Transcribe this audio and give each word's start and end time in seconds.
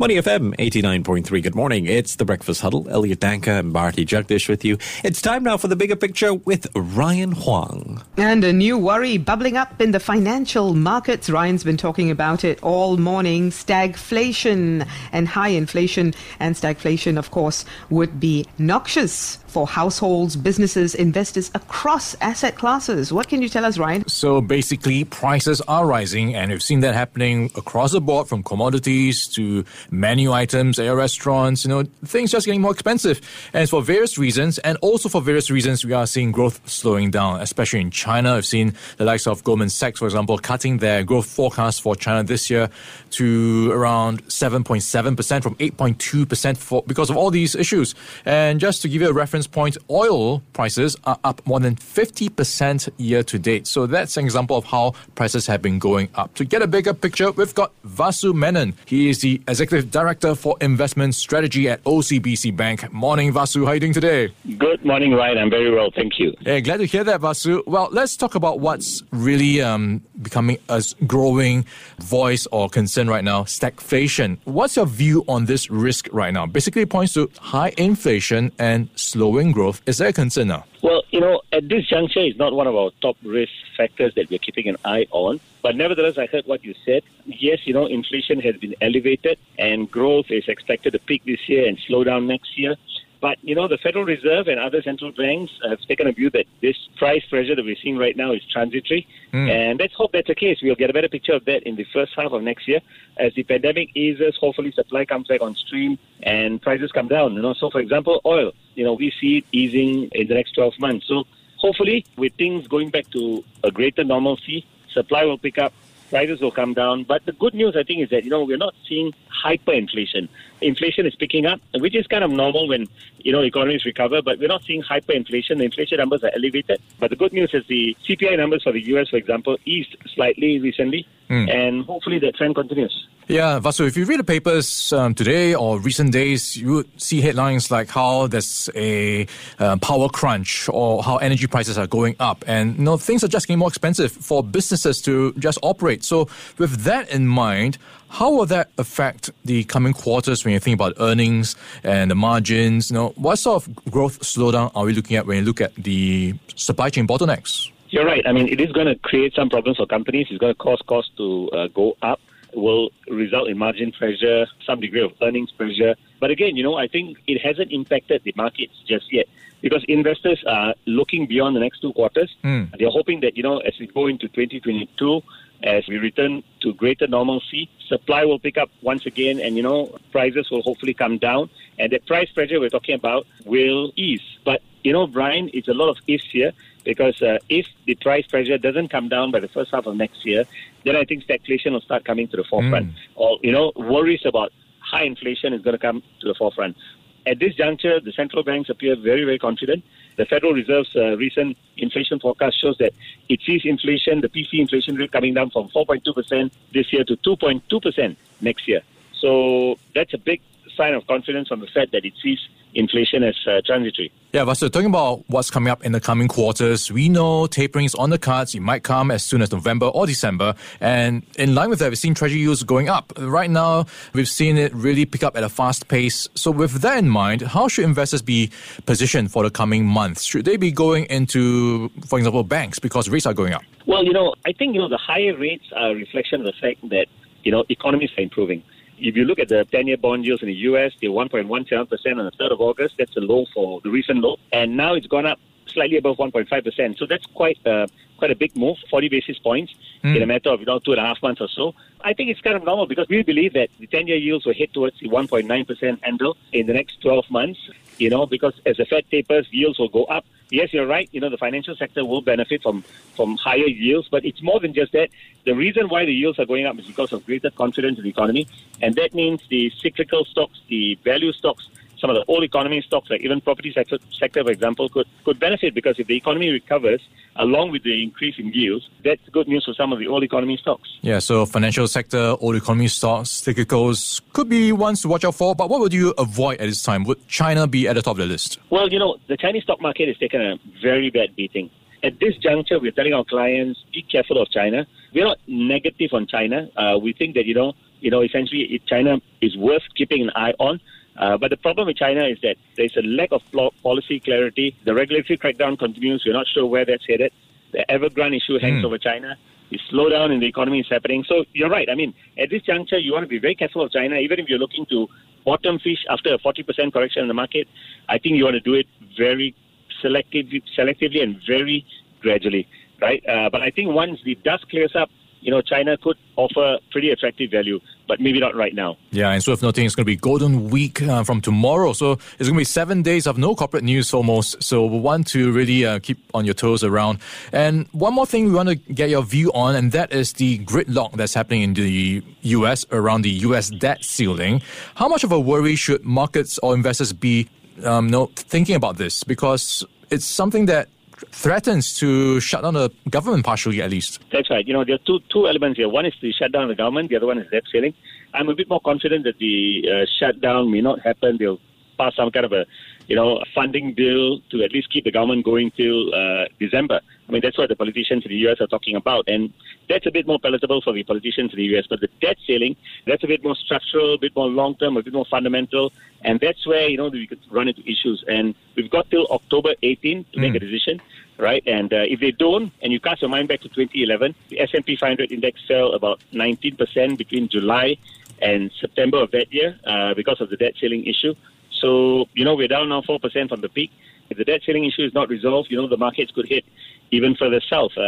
Money 0.00 0.14
FM 0.14 0.54
89.3. 0.58 1.42
Good 1.42 1.56
morning. 1.56 1.86
It's 1.86 2.14
the 2.14 2.24
Breakfast 2.24 2.60
Huddle. 2.60 2.88
Elliot 2.88 3.18
Danker 3.18 3.58
and 3.58 3.72
Bharati 3.72 4.06
Jagdish 4.06 4.48
with 4.48 4.64
you. 4.64 4.78
It's 5.02 5.20
time 5.20 5.42
now 5.42 5.56
for 5.56 5.66
the 5.66 5.74
bigger 5.74 5.96
picture 5.96 6.34
with 6.34 6.68
Ryan 6.76 7.32
Huang. 7.32 8.00
And 8.16 8.44
a 8.44 8.52
new 8.52 8.78
worry 8.78 9.18
bubbling 9.18 9.56
up 9.56 9.80
in 9.80 9.90
the 9.90 9.98
financial 9.98 10.74
markets. 10.74 11.28
Ryan's 11.28 11.64
been 11.64 11.76
talking 11.76 12.12
about 12.12 12.44
it 12.44 12.62
all 12.62 12.96
morning. 12.96 13.50
Stagflation 13.50 14.86
and 15.10 15.26
high 15.26 15.48
inflation 15.48 16.14
and 16.38 16.54
stagflation, 16.54 17.18
of 17.18 17.32
course, 17.32 17.64
would 17.90 18.20
be 18.20 18.46
noxious 18.56 19.40
for 19.48 19.66
households, 19.66 20.36
businesses, 20.36 20.94
investors 20.94 21.50
across 21.54 22.14
asset 22.20 22.54
classes. 22.54 23.12
What 23.12 23.28
can 23.28 23.42
you 23.42 23.48
tell 23.48 23.64
us, 23.64 23.78
Ryan? 23.78 24.06
So 24.06 24.40
basically, 24.40 25.04
prices 25.04 25.60
are 25.62 25.86
rising, 25.86 26.36
and 26.36 26.52
we've 26.52 26.62
seen 26.62 26.80
that 26.80 26.94
happening 26.94 27.50
across 27.56 27.92
the 27.92 28.00
board 28.00 28.28
from 28.28 28.42
commodities 28.42 29.26
to 29.28 29.64
menu 29.90 30.32
items 30.32 30.78
at 30.78 30.84
your 30.84 30.96
restaurants. 30.96 31.64
You 31.64 31.70
know, 31.70 31.84
things 32.04 32.30
just 32.30 32.46
getting 32.46 32.60
more 32.60 32.72
expensive. 32.72 33.20
And 33.52 33.68
for 33.68 33.82
various 33.82 34.18
reasons, 34.18 34.58
and 34.58 34.78
also 34.78 35.08
for 35.08 35.20
various 35.20 35.50
reasons, 35.50 35.84
we 35.84 35.92
are 35.92 36.06
seeing 36.06 36.32
growth 36.32 36.60
slowing 36.68 37.10
down, 37.10 37.40
especially 37.40 37.80
in 37.80 37.90
China. 37.90 38.34
I've 38.34 38.46
seen 38.46 38.74
the 38.96 39.04
likes 39.04 39.26
of 39.26 39.44
Goldman 39.44 39.70
Sachs, 39.70 39.98
for 39.98 40.06
example, 40.06 40.38
cutting 40.38 40.78
their 40.78 41.04
growth 41.04 41.26
forecast 41.26 41.82
for 41.82 41.94
China 41.96 42.22
this 42.24 42.50
year 42.50 42.70
to 43.10 43.70
around 43.72 44.24
7.7% 44.24 45.42
from 45.42 45.54
8.2% 45.56 46.56
for, 46.56 46.82
because 46.86 47.10
of 47.10 47.16
all 47.16 47.30
these 47.30 47.54
issues. 47.54 47.94
And 48.24 48.60
just 48.60 48.82
to 48.82 48.88
give 48.88 49.02
you 49.02 49.08
a 49.08 49.12
reference 49.12 49.46
point, 49.46 49.76
oil 49.90 50.40
prices 50.52 50.96
are 51.04 51.18
up 51.24 51.46
more 51.46 51.60
than 51.60 51.76
50% 51.76 52.88
year 52.98 53.22
to 53.22 53.38
date. 53.38 53.66
So 53.66 53.86
that's 53.86 54.16
an 54.16 54.24
example 54.24 54.56
of 54.56 54.64
how 54.64 54.94
prices 55.14 55.46
have 55.46 55.62
been 55.62 55.78
going 55.78 56.08
up. 56.14 56.34
To 56.34 56.44
get 56.44 56.62
a 56.62 56.66
bigger 56.66 56.94
picture, 56.94 57.30
we've 57.32 57.54
got 57.54 57.72
Vasu 57.86 58.34
Menon. 58.34 58.74
He 58.86 59.08
is 59.08 59.20
the 59.20 59.40
Executive 59.48 59.77
Director 59.84 60.34
for 60.34 60.56
Investment 60.60 61.14
Strategy 61.14 61.68
at 61.68 61.82
OCBC 61.84 62.56
Bank. 62.56 62.92
Morning, 62.92 63.32
Vasu. 63.32 63.64
How 63.64 63.70
are 63.70 63.74
you 63.74 63.80
doing 63.80 63.92
today? 63.92 64.32
Good 64.56 64.84
morning, 64.84 65.12
Ryan. 65.12 65.38
I'm 65.38 65.50
very 65.50 65.74
well. 65.74 65.90
Thank 65.94 66.18
you. 66.18 66.34
Hey, 66.40 66.60
glad 66.60 66.78
to 66.78 66.84
hear 66.86 67.04
that, 67.04 67.20
Vasu. 67.20 67.66
Well, 67.66 67.88
let's 67.92 68.16
talk 68.16 68.34
about 68.34 68.60
what's 68.60 69.02
really 69.12 69.60
um, 69.62 70.02
becoming 70.22 70.58
a 70.68 70.82
growing 71.06 71.64
voice 72.00 72.46
or 72.52 72.68
concern 72.68 73.08
right 73.08 73.24
now 73.24 73.44
stagflation. 73.44 74.38
What's 74.44 74.76
your 74.76 74.86
view 74.86 75.24
on 75.28 75.46
this 75.46 75.70
risk 75.70 76.08
right 76.12 76.32
now? 76.32 76.46
Basically, 76.46 76.82
it 76.82 76.90
points 76.90 77.14
to 77.14 77.30
high 77.38 77.72
inflation 77.76 78.52
and 78.58 78.88
slowing 78.94 79.52
growth. 79.52 79.82
Is 79.86 79.98
there 79.98 80.08
a 80.08 80.12
concern 80.12 80.48
now? 80.48 80.64
Well, 80.82 80.97
you 81.10 81.20
know, 81.20 81.40
at 81.52 81.68
this 81.68 81.86
juncture, 81.86 82.20
it's 82.20 82.38
not 82.38 82.52
one 82.52 82.66
of 82.66 82.76
our 82.76 82.90
top 83.00 83.16
risk 83.22 83.52
factors 83.76 84.14
that 84.14 84.30
we're 84.30 84.38
keeping 84.38 84.68
an 84.68 84.76
eye 84.84 85.06
on. 85.10 85.40
But 85.62 85.76
nevertheless, 85.76 86.18
I 86.18 86.26
heard 86.26 86.46
what 86.46 86.64
you 86.64 86.74
said. 86.84 87.02
Yes, 87.24 87.66
you 87.66 87.74
know, 87.74 87.86
inflation 87.86 88.40
has 88.40 88.56
been 88.56 88.74
elevated 88.80 89.38
and 89.58 89.90
growth 89.90 90.30
is 90.30 90.48
expected 90.48 90.92
to 90.92 90.98
peak 90.98 91.24
this 91.24 91.48
year 91.48 91.66
and 91.66 91.78
slow 91.78 92.04
down 92.04 92.26
next 92.26 92.58
year. 92.58 92.76
But, 93.20 93.38
you 93.42 93.54
know, 93.54 93.66
the 93.66 93.78
Federal 93.78 94.04
Reserve 94.04 94.46
and 94.46 94.60
other 94.60 94.80
central 94.82 95.10
banks 95.10 95.52
have 95.68 95.80
taken 95.80 96.06
a 96.06 96.12
view 96.12 96.30
that 96.30 96.46
this 96.62 96.76
price 96.96 97.24
pressure 97.28 97.56
that 97.56 97.64
we're 97.64 97.76
seeing 97.82 97.98
right 97.98 98.16
now 98.16 98.32
is 98.32 98.42
transitory. 98.50 99.06
Mm. 99.32 99.50
And 99.50 99.80
let's 99.80 99.94
hope 99.94 100.12
that's 100.12 100.28
the 100.28 100.34
case. 100.34 100.58
We'll 100.62 100.76
get 100.76 100.90
a 100.90 100.92
better 100.92 101.08
picture 101.08 101.32
of 101.32 101.44
that 101.46 101.64
in 101.64 101.76
the 101.76 101.84
first 101.92 102.12
half 102.14 102.32
of 102.32 102.42
next 102.42 102.68
year. 102.68 102.80
As 103.16 103.34
the 103.34 103.42
pandemic 103.42 103.90
eases, 103.96 104.36
hopefully 104.36 104.70
supply 104.72 105.04
comes 105.04 105.26
back 105.26 105.40
on 105.40 105.56
stream 105.56 105.98
and 106.22 106.62
prices 106.62 106.92
come 106.92 107.08
down. 107.08 107.34
You 107.34 107.42
know, 107.42 107.54
so 107.54 107.70
for 107.70 107.80
example, 107.80 108.20
oil, 108.24 108.52
you 108.74 108.84
know, 108.84 108.92
we 108.92 109.12
see 109.20 109.38
it 109.38 109.44
easing 109.50 110.08
in 110.12 110.28
the 110.28 110.34
next 110.34 110.52
12 110.52 110.78
months. 110.78 111.06
So 111.08 111.24
hopefully, 111.56 112.04
with 112.16 112.34
things 112.34 112.68
going 112.68 112.90
back 112.90 113.10
to 113.10 113.44
a 113.64 113.70
greater 113.70 114.04
normalcy, 114.04 114.64
supply 114.92 115.24
will 115.24 115.38
pick 115.38 115.58
up, 115.58 115.72
prices 116.08 116.40
will 116.40 116.50
come 116.50 116.74
down. 116.74 117.04
But 117.04 117.24
the 117.26 117.32
good 117.32 117.54
news, 117.54 117.76
I 117.76 117.82
think, 117.82 118.00
is 118.00 118.10
that, 118.10 118.24
you 118.24 118.30
know, 118.30 118.44
we're 118.44 118.56
not 118.56 118.74
seeing 118.88 119.12
hyperinflation. 119.44 120.28
Inflation 120.60 121.06
is 121.06 121.14
picking 121.14 121.46
up, 121.46 121.60
which 121.74 121.94
is 121.94 122.06
kind 122.06 122.24
of 122.24 122.30
normal 122.30 122.68
when, 122.68 122.86
you 123.18 123.32
know, 123.32 123.40
economies 123.42 123.84
recover, 123.84 124.22
but 124.22 124.38
we're 124.38 124.48
not 124.48 124.64
seeing 124.64 124.82
hyperinflation. 124.82 125.58
The 125.58 125.64
inflation 125.64 125.98
numbers 125.98 126.24
are 126.24 126.32
elevated. 126.34 126.80
But 126.98 127.10
the 127.10 127.16
good 127.16 127.32
news 127.32 127.50
is 127.52 127.66
the 127.66 127.96
CPI 128.06 128.36
numbers 128.36 128.62
for 128.62 128.72
the 128.72 128.82
US, 128.94 129.08
for 129.08 129.16
example, 129.16 129.56
eased 129.64 129.96
slightly 130.14 130.58
recently, 130.58 131.06
mm. 131.28 131.54
and 131.54 131.84
hopefully 131.84 132.18
that 132.18 132.36
trend 132.36 132.54
continues. 132.54 133.06
Yeah, 133.28 133.60
Vasu, 133.60 133.86
if 133.86 133.94
you 133.94 134.06
read 134.06 134.20
the 134.20 134.24
papers 134.24 134.90
um, 134.90 135.14
today 135.14 135.54
or 135.54 135.78
recent 135.78 136.12
days, 136.12 136.56
you 136.56 136.72
would 136.72 137.02
see 137.02 137.20
headlines 137.20 137.70
like 137.70 137.90
how 137.90 138.26
there's 138.26 138.70
a 138.74 139.26
uh, 139.58 139.76
power 139.76 140.08
crunch 140.08 140.66
or 140.70 141.02
how 141.02 141.18
energy 141.18 141.46
prices 141.46 141.76
are 141.76 141.86
going 141.86 142.16
up. 142.20 142.42
And, 142.46 142.78
you 142.78 142.84
know, 142.84 142.96
things 142.96 143.22
are 143.22 143.28
just 143.28 143.46
getting 143.46 143.58
more 143.58 143.68
expensive 143.68 144.12
for 144.12 144.42
businesses 144.42 145.02
to 145.02 145.34
just 145.34 145.58
operate. 145.62 146.04
So 146.04 146.26
with 146.56 146.84
that 146.84 147.10
in 147.10 147.26
mind, 147.26 147.76
how 148.08 148.30
will 148.30 148.46
that 148.46 148.70
affect 148.78 149.30
the 149.44 149.64
coming 149.64 149.92
quarters 149.92 150.42
when 150.42 150.54
you 150.54 150.60
think 150.60 150.76
about 150.76 150.94
earnings 150.98 151.54
and 151.84 152.10
the 152.10 152.14
margins? 152.14 152.90
You 152.90 152.94
know, 152.94 153.08
what 153.16 153.36
sort 153.36 153.66
of 153.66 153.84
growth 153.90 154.20
slowdown 154.20 154.72
are 154.74 154.86
we 154.86 154.94
looking 154.94 155.18
at 155.18 155.26
when 155.26 155.36
you 155.36 155.44
look 155.44 155.60
at 155.60 155.74
the 155.74 156.34
supply 156.56 156.88
chain 156.88 157.06
bottlenecks? 157.06 157.70
You're 157.90 158.04
right. 158.04 158.26
I 158.26 158.32
mean, 158.32 158.48
it 158.48 158.60
is 158.60 158.72
going 158.72 158.86
to 158.86 158.96
create 158.96 159.34
some 159.34 159.48
problems 159.48 159.78
for 159.78 159.86
companies. 159.86 160.26
It's 160.30 160.38
going 160.38 160.54
to 160.54 160.58
cause 160.58 160.82
costs 160.86 161.12
to 161.16 161.50
uh, 161.50 161.68
go 161.68 161.96
up 162.02 162.20
will 162.54 162.90
result 163.08 163.48
in 163.48 163.58
margin 163.58 163.92
pressure, 163.92 164.46
some 164.64 164.80
degree 164.80 165.02
of 165.02 165.12
earnings 165.22 165.50
pressure. 165.50 165.94
But 166.20 166.30
again, 166.30 166.56
you 166.56 166.62
know, 166.62 166.76
I 166.76 166.88
think 166.88 167.18
it 167.26 167.40
hasn't 167.40 167.72
impacted 167.72 168.22
the 168.24 168.32
markets 168.36 168.72
just 168.86 169.12
yet 169.12 169.26
because 169.60 169.84
investors 169.88 170.42
are 170.46 170.74
looking 170.86 171.26
beyond 171.26 171.56
the 171.56 171.60
next 171.60 171.80
two 171.80 171.92
quarters. 171.92 172.34
Mm. 172.44 172.76
They're 172.78 172.90
hoping 172.90 173.20
that, 173.20 173.36
you 173.36 173.42
know, 173.42 173.58
as 173.58 173.78
we 173.78 173.86
go 173.86 174.06
into 174.06 174.28
2022, 174.28 175.22
as 175.64 175.86
we 175.88 175.98
return 175.98 176.42
to 176.60 176.72
greater 176.74 177.06
normalcy, 177.06 177.68
supply 177.86 178.24
will 178.24 178.38
pick 178.38 178.56
up 178.56 178.70
once 178.82 179.06
again 179.06 179.40
and, 179.40 179.56
you 179.56 179.62
know, 179.62 179.96
prices 180.12 180.50
will 180.50 180.62
hopefully 180.62 180.94
come 180.94 181.18
down. 181.18 181.50
And 181.78 181.92
the 181.92 181.98
price 181.98 182.30
pressure 182.30 182.60
we're 182.60 182.70
talking 182.70 182.94
about 182.94 183.26
will 183.44 183.92
ease. 183.96 184.22
But, 184.44 184.62
you 184.84 184.92
know, 184.92 185.06
Brian, 185.06 185.50
it's 185.52 185.68
a 185.68 185.74
lot 185.74 185.90
of 185.90 185.98
ifs 186.06 186.30
here 186.30 186.52
because 186.88 187.20
uh, 187.20 187.36
if 187.50 187.66
the 187.84 187.94
price 187.96 188.26
pressure 188.26 188.56
doesn't 188.56 188.88
come 188.88 189.10
down 189.10 189.30
by 189.30 189.38
the 189.38 189.48
first 189.48 189.70
half 189.72 189.84
of 189.84 189.94
next 189.94 190.24
year, 190.24 190.44
then 190.86 190.96
I 190.96 191.04
think 191.04 191.22
stagflation 191.26 191.72
will 191.72 191.82
start 191.82 192.06
coming 192.06 192.26
to 192.28 192.36
the 192.38 192.44
forefront. 192.44 192.86
Mm. 192.86 192.94
Or, 193.14 193.38
you 193.42 193.52
know, 193.52 193.72
worries 193.76 194.22
about 194.24 194.52
high 194.80 195.02
inflation 195.04 195.52
is 195.52 195.60
going 195.60 195.74
to 195.74 195.78
come 195.78 196.02
to 196.20 196.26
the 196.26 196.34
forefront. 196.34 196.78
At 197.26 197.40
this 197.40 197.54
juncture, 197.56 198.00
the 198.00 198.12
central 198.12 198.42
banks 198.42 198.70
appear 198.70 198.96
very, 198.96 199.24
very 199.24 199.38
confident. 199.38 199.84
The 200.16 200.24
Federal 200.24 200.54
Reserve's 200.54 200.96
uh, 200.96 201.18
recent 201.18 201.58
inflation 201.76 202.20
forecast 202.20 202.58
shows 202.58 202.78
that 202.78 202.94
it 203.28 203.40
sees 203.44 203.66
inflation, 203.66 204.22
the 204.22 204.30
PCE 204.30 204.58
inflation 204.58 204.96
rate 204.96 205.12
coming 205.12 205.34
down 205.34 205.50
from 205.50 205.68
4.2% 205.68 206.50
this 206.72 206.90
year 206.90 207.04
to 207.04 207.18
2.2% 207.18 208.16
next 208.40 208.66
year. 208.66 208.80
So 209.20 209.78
that's 209.94 210.14
a 210.14 210.18
big 210.18 210.40
sign 210.78 210.94
of 210.94 211.06
confidence 211.06 211.48
from 211.48 211.60
the 211.60 211.66
Fed 211.74 211.88
that 211.92 212.06
it 212.06 212.14
sees 212.22 212.38
inflation 212.74 213.22
as 213.24 213.34
uh, 213.46 213.60
transitory. 213.66 214.12
Yeah, 214.32 214.44
Vasu 214.44 214.70
talking 214.70 214.88
about 214.88 215.24
what's 215.28 215.50
coming 215.50 215.70
up 215.70 215.84
in 215.84 215.92
the 215.92 216.00
coming 216.00 216.28
quarters, 216.28 216.92
we 216.92 217.08
know 217.08 217.46
tapering 217.46 217.86
is 217.86 217.94
on 217.94 218.10
the 218.10 218.18
cards. 218.18 218.54
It 218.54 218.60
might 218.60 218.82
come 218.82 219.10
as 219.10 219.24
soon 219.24 219.42
as 219.42 219.50
November 219.50 219.86
or 219.86 220.06
December. 220.06 220.54
And 220.80 221.24
in 221.38 221.54
line 221.54 221.70
with 221.70 221.78
that, 221.80 221.88
we've 221.88 221.98
seen 221.98 222.14
treasury 222.14 222.40
yields 222.40 222.62
going 222.62 222.88
up. 222.88 223.12
Right 223.18 223.50
now, 223.50 223.86
we've 224.12 224.28
seen 224.28 224.58
it 224.58 224.72
really 224.74 225.06
pick 225.06 225.22
up 225.22 225.36
at 225.36 225.42
a 225.42 225.48
fast 225.48 225.88
pace. 225.88 226.28
So 226.34 226.50
with 226.50 226.82
that 226.82 226.98
in 226.98 227.08
mind, 227.08 227.42
how 227.42 227.68
should 227.68 227.84
investors 227.84 228.22
be 228.22 228.50
positioned 228.86 229.32
for 229.32 229.42
the 229.42 229.50
coming 229.50 229.84
months? 229.84 230.22
Should 230.24 230.44
they 230.44 230.56
be 230.56 230.70
going 230.70 231.06
into, 231.06 231.88
for 232.06 232.18
example, 232.18 232.44
banks 232.44 232.78
because 232.78 233.08
rates 233.08 233.26
are 233.26 233.34
going 233.34 233.54
up? 233.54 233.62
Well, 233.86 234.04
you 234.04 234.12
know, 234.12 234.34
I 234.44 234.52
think, 234.52 234.74
you 234.74 234.80
know, 234.80 234.88
the 234.88 234.98
higher 234.98 235.36
rates 235.36 235.64
are 235.74 235.90
a 235.92 235.94
reflection 235.94 236.40
of 236.40 236.46
the 236.46 236.52
fact 236.60 236.86
that, 236.90 237.06
you 237.42 237.50
know, 237.50 237.64
economies 237.70 238.10
are 238.18 238.22
improving. 238.22 238.62
If 239.00 239.16
you 239.16 239.24
look 239.24 239.38
at 239.38 239.48
the 239.48 239.64
10 239.64 239.86
year 239.86 239.96
bond 239.96 240.24
yields 240.24 240.42
in 240.42 240.48
the 240.48 240.54
US, 240.54 240.92
they're 241.00 241.10
1.17% 241.10 242.18
on 242.18 242.24
the 242.24 242.32
3rd 242.32 242.52
of 242.52 242.60
August. 242.60 242.96
That's 242.98 243.16
a 243.16 243.20
low 243.20 243.46
for 243.54 243.80
the 243.82 243.90
recent 243.90 244.20
low. 244.20 244.38
And 244.52 244.76
now 244.76 244.94
it's 244.94 245.06
gone 245.06 245.26
up 245.26 245.38
slightly 245.70 245.96
above 245.96 246.16
1.5%. 246.16 246.98
So 246.98 247.06
that's 247.06 247.26
quite 247.26 247.58
uh, 247.66 247.86
quite 248.18 248.30
a 248.30 248.34
big 248.34 248.54
move, 248.56 248.76
40 248.90 249.08
basis 249.08 249.38
points 249.38 249.72
mm. 250.02 250.16
in 250.16 250.22
a 250.22 250.26
matter 250.26 250.50
of 250.50 250.60
you 250.60 250.66
know 250.66 250.78
two 250.78 250.92
and 250.92 251.00
a 251.00 251.04
half 251.04 251.22
months 251.22 251.40
or 251.40 251.48
so. 251.48 251.74
I 252.02 252.12
think 252.12 252.30
it's 252.30 252.40
kind 252.40 252.56
of 252.56 252.64
normal 252.64 252.86
because 252.86 253.08
we 253.08 253.22
believe 253.22 253.54
that 253.54 253.70
the 253.78 253.86
10-year 253.86 254.16
yields 254.16 254.44
will 254.44 254.54
hit 254.54 254.72
towards 254.72 254.98
the 255.00 255.08
1.9% 255.08 256.04
handle 256.04 256.36
in 256.52 256.66
the 256.66 256.72
next 256.72 257.00
12 257.00 257.30
months. 257.30 257.60
You 257.98 258.10
know, 258.10 258.26
because 258.26 258.54
as 258.64 258.76
the 258.76 258.84
Fed 258.84 259.04
tapers, 259.10 259.48
yields 259.50 259.78
will 259.80 259.88
go 259.88 260.04
up. 260.04 260.24
Yes, 260.50 260.72
you're 260.72 260.86
right. 260.86 261.08
You 261.10 261.20
know, 261.20 261.28
the 261.28 261.36
financial 261.36 261.74
sector 261.74 262.04
will 262.04 262.22
benefit 262.22 262.62
from 262.62 262.82
from 263.16 263.36
higher 263.36 263.66
yields, 263.66 264.08
but 264.08 264.24
it's 264.24 264.40
more 264.40 264.60
than 264.60 264.72
just 264.72 264.92
that. 264.92 265.08
The 265.44 265.54
reason 265.54 265.88
why 265.88 266.04
the 266.04 266.12
yields 266.12 266.38
are 266.38 266.46
going 266.46 266.64
up 266.64 266.78
is 266.78 266.86
because 266.86 267.12
of 267.12 267.26
greater 267.26 267.50
confidence 267.50 267.98
in 267.98 268.04
the 268.04 268.10
economy, 268.10 268.46
and 268.80 268.94
that 268.94 269.14
means 269.14 269.42
the 269.48 269.72
cyclical 269.82 270.24
stocks, 270.24 270.60
the 270.68 270.96
value 271.02 271.32
stocks, 271.32 271.68
some 272.00 272.10
of 272.10 272.16
the 272.16 272.24
old 272.28 272.44
economy 272.44 272.82
stocks, 272.82 273.10
like 273.10 273.20
even 273.22 273.40
property 273.40 273.72
sector, 273.72 273.98
sector, 274.18 274.42
for 274.44 274.50
example, 274.50 274.88
could, 274.88 275.06
could 275.24 275.38
benefit 275.38 275.74
because 275.74 275.98
if 275.98 276.06
the 276.06 276.16
economy 276.16 276.50
recovers 276.50 277.00
along 277.36 277.70
with 277.70 277.82
the 277.82 278.02
increase 278.02 278.34
in 278.38 278.52
yields, 278.52 278.88
that's 279.04 279.20
good 279.30 279.48
news 279.48 279.64
for 279.64 279.74
some 279.74 279.92
of 279.92 279.98
the 279.98 280.06
old 280.06 280.22
economy 280.22 280.56
stocks. 280.56 280.88
Yeah, 281.02 281.18
so 281.18 281.46
financial 281.46 281.86
sector, 281.86 282.36
old 282.40 282.56
economy 282.56 282.88
stocks, 282.88 283.30
cyclicals 283.30 284.20
could 284.32 284.48
be 284.48 284.72
ones 284.72 285.02
to 285.02 285.08
watch 285.08 285.24
out 285.24 285.34
for. 285.34 285.54
But 285.54 285.68
what 285.70 285.80
would 285.80 285.92
you 285.92 286.14
avoid 286.18 286.60
at 286.60 286.66
this 286.66 286.82
time? 286.82 287.04
Would 287.04 287.26
China 287.28 287.66
be 287.66 287.88
at 287.88 287.94
the 287.94 288.02
top 288.02 288.12
of 288.12 288.18
the 288.18 288.26
list? 288.26 288.58
Well, 288.70 288.88
you 288.88 288.98
know, 288.98 289.18
the 289.28 289.36
Chinese 289.36 289.64
stock 289.64 289.80
market 289.80 290.08
has 290.08 290.18
taken 290.18 290.40
a 290.40 290.56
very 290.82 291.10
bad 291.10 291.34
beating. 291.36 291.70
At 292.02 292.20
this 292.20 292.36
juncture, 292.36 292.78
we're 292.78 292.92
telling 292.92 293.12
our 293.12 293.24
clients, 293.24 293.84
be 293.92 294.02
careful 294.02 294.40
of 294.40 294.48
China. 294.50 294.86
We're 295.12 295.24
not 295.24 295.38
negative 295.48 296.10
on 296.12 296.26
China. 296.28 296.68
Uh, 296.76 296.98
we 297.02 297.12
think 297.12 297.34
that, 297.34 297.44
you 297.44 297.54
know, 297.54 297.72
you 298.00 298.10
know, 298.10 298.22
essentially 298.22 298.80
China 298.86 299.18
is 299.40 299.56
worth 299.56 299.82
keeping 299.96 300.22
an 300.22 300.30
eye 300.36 300.54
on. 300.58 300.80
Uh, 301.18 301.36
but 301.36 301.50
the 301.50 301.56
problem 301.56 301.88
with 301.88 301.96
China 301.96 302.24
is 302.24 302.38
that 302.42 302.56
there's 302.76 302.96
a 302.96 303.02
lack 303.02 303.32
of 303.32 303.42
policy 303.82 304.20
clarity. 304.20 304.76
The 304.84 304.94
regulatory 304.94 305.36
crackdown 305.36 305.78
continues. 305.78 306.22
We're 306.24 306.32
not 306.32 306.46
sure 306.46 306.64
where 306.64 306.84
that's 306.84 307.04
headed. 307.08 307.32
The 307.72 307.84
Evergrande 307.90 308.36
issue 308.36 308.58
hangs 308.58 308.82
mm. 308.82 308.86
over 308.86 308.98
China. 308.98 309.36
The 309.70 309.80
slowdown 309.92 310.32
in 310.32 310.40
the 310.40 310.46
economy 310.46 310.80
is 310.80 310.86
happening. 310.88 311.24
So 311.28 311.44
you're 311.52 311.68
right. 311.68 311.88
I 311.90 311.94
mean, 311.94 312.14
at 312.38 312.50
this 312.50 312.62
juncture, 312.62 312.98
you 312.98 313.12
want 313.12 313.24
to 313.24 313.28
be 313.28 313.38
very 313.38 313.56
careful 313.56 313.82
of 313.82 313.92
China, 313.92 314.16
even 314.16 314.38
if 314.38 314.48
you're 314.48 314.60
looking 314.60 314.86
to 314.86 315.08
bottom 315.44 315.78
fish 315.78 316.04
after 316.08 316.32
a 316.32 316.38
40% 316.38 316.92
correction 316.92 317.22
in 317.22 317.28
the 317.28 317.34
market. 317.34 317.68
I 318.08 318.18
think 318.18 318.36
you 318.36 318.44
want 318.44 318.54
to 318.54 318.60
do 318.60 318.74
it 318.74 318.86
very 319.16 319.54
selectively, 320.02 320.62
selectively 320.76 321.22
and 321.22 321.40
very 321.46 321.84
gradually, 322.20 322.68
right? 323.00 323.22
Uh, 323.26 323.48
but 323.50 323.60
I 323.60 323.70
think 323.70 323.90
once 323.90 324.20
the 324.24 324.36
dust 324.36 324.68
clears 324.70 324.94
up, 324.94 325.10
you 325.40 325.50
know, 325.50 325.60
China 325.60 325.96
could 325.96 326.16
offer 326.36 326.78
pretty 326.90 327.10
attractive 327.10 327.50
value, 327.50 327.80
but 328.06 328.20
maybe 328.20 328.40
not 328.40 328.54
right 328.54 328.74
now. 328.74 328.96
Yeah, 329.10 329.30
and 329.30 329.42
so 329.42 329.52
if 329.52 329.62
nothing, 329.62 329.86
it's 329.86 329.94
going 329.94 330.04
to 330.04 330.10
be 330.10 330.16
Golden 330.16 330.70
Week 330.70 331.02
uh, 331.02 331.24
from 331.24 331.40
tomorrow. 331.40 331.92
So 331.92 332.12
it's 332.12 332.48
going 332.48 332.54
to 332.54 332.58
be 332.58 332.64
seven 332.64 333.02
days 333.02 333.26
of 333.26 333.38
no 333.38 333.54
corporate 333.54 333.84
news 333.84 334.12
almost. 334.12 334.62
So 334.62 334.86
we 334.86 334.98
want 334.98 335.26
to 335.28 335.52
really 335.52 335.84
uh, 335.84 335.98
keep 336.00 336.18
on 336.34 336.44
your 336.44 336.54
toes 336.54 336.82
around. 336.82 337.18
And 337.52 337.86
one 337.92 338.14
more 338.14 338.26
thing 338.26 338.46
we 338.46 338.52
want 338.52 338.68
to 338.68 338.74
get 338.74 339.10
your 339.10 339.22
view 339.22 339.52
on, 339.52 339.76
and 339.76 339.92
that 339.92 340.12
is 340.12 340.32
the 340.34 340.58
gridlock 340.60 341.12
that's 341.12 341.34
happening 341.34 341.62
in 341.62 341.74
the 341.74 342.22
US 342.42 342.84
around 342.90 343.22
the 343.22 343.30
US 343.30 343.70
debt 343.70 344.04
ceiling. 344.04 344.62
How 344.94 345.08
much 345.08 345.24
of 345.24 345.32
a 345.32 345.40
worry 345.40 345.76
should 345.76 346.04
markets 346.04 346.58
or 346.62 346.74
investors 346.74 347.12
be 347.12 347.48
um, 347.84 348.08
no, 348.08 348.26
thinking 348.34 348.74
about 348.74 348.96
this? 348.96 349.24
Because 349.24 349.84
it's 350.10 350.24
something 350.24 350.66
that 350.66 350.88
threatens 351.30 351.96
to 351.98 352.40
shut 352.40 352.62
down 352.62 352.74
the 352.74 352.90
government 353.10 353.44
partially, 353.44 353.82
at 353.82 353.90
least. 353.90 354.20
That's 354.32 354.50
right. 354.50 354.66
You 354.66 354.72
know, 354.72 354.84
there 354.84 354.94
are 354.94 355.04
two 355.06 355.20
two 355.30 355.48
elements 355.48 355.78
here. 355.78 355.88
One 355.88 356.06
is 356.06 356.14
the 356.20 356.32
shutdown 356.32 356.64
of 356.64 356.68
the 356.68 356.74
government. 356.74 357.10
The 357.10 357.16
other 357.16 357.26
one 357.26 357.38
is 357.38 357.50
debt 357.50 357.64
ceiling. 357.70 357.94
I'm 358.34 358.48
a 358.48 358.54
bit 358.54 358.68
more 358.68 358.80
confident 358.80 359.24
that 359.24 359.38
the 359.38 359.84
uh, 359.90 360.06
shutdown 360.18 360.70
may 360.70 360.80
not 360.80 361.00
happen. 361.00 361.36
They'll 361.38 361.58
pass 361.98 362.14
some 362.16 362.30
kind 362.30 362.46
of 362.46 362.52
a, 362.52 362.64
you 363.06 363.16
know, 363.16 363.42
funding 363.54 363.94
bill 363.94 364.40
to 364.50 364.62
at 364.62 364.72
least 364.72 364.90
keep 364.90 365.04
the 365.04 365.10
government 365.10 365.44
going 365.44 365.70
till 365.72 366.14
uh, 366.14 366.46
December. 366.58 367.00
I 367.28 367.32
mean, 367.32 367.42
that's 367.42 367.58
what 367.58 367.68
the 367.68 367.76
politicians 367.76 368.24
in 368.24 368.30
the 368.30 368.36
U.S. 368.46 368.58
are 368.60 368.66
talking 368.66 368.96
about, 368.96 369.28
and 369.28 369.52
that's 369.88 370.06
a 370.06 370.10
bit 370.10 370.26
more 370.26 370.38
palatable 370.38 370.80
for 370.80 370.92
the 370.94 371.02
politicians 371.02 371.52
in 371.52 371.58
the 371.58 371.64
U.S. 371.74 371.84
But 371.88 372.00
the 372.00 372.08
debt 372.20 372.38
ceiling, 372.46 372.76
that's 373.06 373.22
a 373.22 373.26
bit 373.26 373.44
more 373.44 373.54
structural, 373.54 374.14
a 374.14 374.18
bit 374.18 374.34
more 374.34 374.46
long-term, 374.46 374.96
a 374.96 375.02
bit 375.02 375.12
more 375.12 375.26
fundamental, 375.26 375.92
and 376.22 376.40
that's 376.40 376.66
where 376.66 376.88
you 376.88 376.96
know 376.96 377.08
we 377.08 377.26
could 377.26 377.40
run 377.50 377.68
into 377.68 377.82
issues. 377.82 378.24
And 378.28 378.54
we've 378.76 378.90
got 378.90 379.10
till 379.10 379.26
October 379.30 379.74
18 379.82 380.24
to 380.24 380.38
mm. 380.38 380.40
make 380.40 380.54
a 380.54 380.58
hmm. 380.58 380.70
decision, 380.70 381.00
right? 381.38 381.62
And 381.66 381.92
uh, 381.92 382.04
if 382.08 382.20
they 382.20 382.30
don't, 382.30 382.72
and 382.82 382.92
you 382.92 383.00
cast 383.00 383.22
your 383.22 383.30
mind 383.30 383.48
back 383.48 383.60
to 383.60 383.68
2011, 383.68 384.34
the 384.48 384.60
S&P 384.60 384.96
500 384.96 385.30
index 385.30 385.60
fell 385.66 385.92
about 385.92 386.20
19% 386.32 387.18
between 387.18 387.48
July 387.48 387.96
and 388.40 388.70
September 388.80 389.18
of 389.18 389.30
that 389.32 389.52
year 389.52 389.78
uh, 389.84 390.14
because 390.14 390.40
of 390.40 390.50
the 390.50 390.56
debt 390.56 390.74
ceiling 390.80 391.04
issue. 391.06 391.34
So, 391.80 392.26
you 392.34 392.44
know, 392.44 392.54
we're 392.54 392.68
down 392.68 392.88
now 392.88 393.02
4% 393.02 393.48
from 393.48 393.60
the 393.60 393.68
peak. 393.68 393.90
If 394.30 394.36
the 394.36 394.44
debt 394.44 394.60
ceiling 394.64 394.84
issue 394.84 395.04
is 395.04 395.14
not 395.14 395.28
resolved, 395.28 395.70
you 395.70 395.76
know, 395.80 395.88
the 395.88 395.96
markets 395.96 396.32
could 396.32 396.46
hit 396.46 396.64
even 397.10 397.34
further 397.34 397.60
south. 397.60 397.92
Uh, 397.96 398.00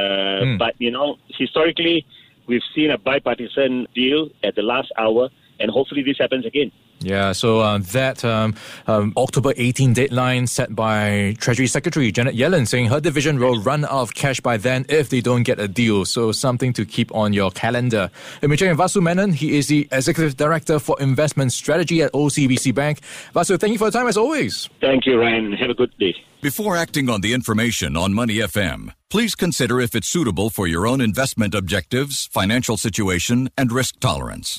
mm. 0.45 0.59
But, 0.59 0.75
you 0.79 0.91
know, 0.91 1.17
historically, 1.29 2.07
we've 2.47 2.63
seen 2.75 2.91
a 2.91 2.99
bipartisan 2.99 3.87
deal 3.95 4.29
at 4.43 4.55
the 4.55 4.63
last 4.63 4.93
hour, 4.99 5.31
and 5.59 5.71
hopefully 5.71 6.03
this 6.03 6.19
happens 6.19 6.45
again. 6.45 6.71
Yeah, 7.03 7.33
so 7.33 7.61
uh, 7.61 7.79
that 7.93 8.25
um, 8.25 8.55
um, 8.87 9.15
October 9.17 9.55
18 9.57 9.95
deadline 9.95 10.47
set 10.47 10.75
by 10.75 11.35
Treasury 11.39 11.67
Secretary 11.67 12.13
Janet 12.13 12.37
Yellen 12.37 12.69
saying 12.69 12.87
her 12.87 13.01
division 13.01 13.39
will 13.39 13.59
run 13.61 13.85
out 13.85 14.03
of 14.03 14.15
cash 14.15 14.41
by 14.41 14.59
then 14.59 14.85
if 14.89 15.09
they 15.09 15.23
don't 15.23 15.43
get 15.43 15.59
a 15.59 15.67
deal. 15.67 16.05
So 16.05 16.31
something 16.31 16.75
to 16.75 16.85
keep 16.85 17.15
on 17.15 17.33
your 17.33 17.51
calendar. 17.53 18.11
Let 18.43 18.51
me 18.51 18.57
check 18.57 18.71
in 18.71 18.77
Vasu 18.77 19.03
Menon. 19.03 19.33
He 19.33 19.57
is 19.57 19.69
the 19.69 19.89
Executive 19.91 20.37
Director 20.37 20.79
for 20.79 21.01
Investment 21.01 21.53
Strategy 21.53 22.03
at 22.03 22.13
OCBC 22.13 22.75
Bank. 22.75 23.01
Vasu, 23.35 23.59
thank 23.59 23.73
you 23.73 23.79
for 23.79 23.91
the 23.91 23.99
time 23.99 24.07
as 24.07 24.19
always. 24.19 24.69
Thank 24.81 25.07
you, 25.07 25.19
Ryan. 25.19 25.53
Have 25.53 25.71
a 25.71 25.75
good 25.75 25.97
day. 25.99 26.15
Before 26.43 26.77
acting 26.77 27.09
on 27.09 27.23
the 27.23 27.33
information 27.33 27.97
on 27.97 28.13
Money 28.13 28.37
FM, 28.37 28.93
please 29.09 29.35
consider 29.35 29.81
if 29.81 29.95
it's 29.95 30.09
suitable 30.09 30.51
for 30.51 30.67
your 30.67 30.87
own 30.87 31.01
investment 31.01 31.55
objectives, 31.55 32.27
financial 32.27 32.77
situation, 32.77 33.51
and 33.57 33.73
risk 33.73 34.01
tolerance. 34.01 34.59